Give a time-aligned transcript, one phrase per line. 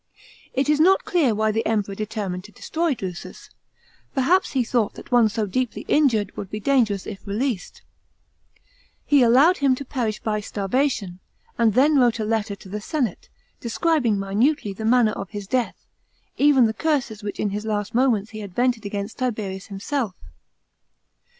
[0.55, 3.51] It is not clear why the Emperor determined to destroy Drusus;
[4.15, 7.83] perhaps he thought that one so deeply injured would be dangerous if released.
[9.05, 11.19] He allowed him to perish by starvation,
[11.55, 13.29] and then wrote a letter to the senate,
[13.59, 15.85] describing minutely the manner of his death,
[16.35, 20.15] even the curses which in his last moments he had vented against Tiberius himself.